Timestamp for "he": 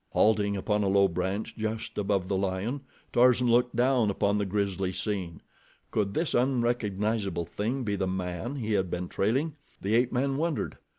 8.55-8.73